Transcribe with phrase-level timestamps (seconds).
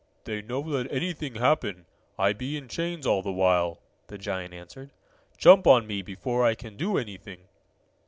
[0.23, 1.85] "They no let anything happen.
[2.17, 3.77] I be in chains all the while,"
[4.07, 4.89] the giant answered.
[5.37, 7.43] "Jump on me before I can do anything!"